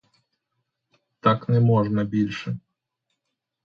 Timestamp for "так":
1.21-1.47